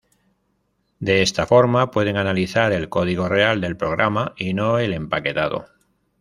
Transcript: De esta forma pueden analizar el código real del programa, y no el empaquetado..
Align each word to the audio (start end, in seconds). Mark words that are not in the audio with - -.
De 0.97 1.21
esta 1.21 1.45
forma 1.45 1.91
pueden 1.91 2.17
analizar 2.17 2.71
el 2.73 2.89
código 2.89 3.29
real 3.29 3.61
del 3.61 3.77
programa, 3.77 4.33
y 4.35 4.55
no 4.55 4.79
el 4.79 4.93
empaquetado.. 4.93 5.67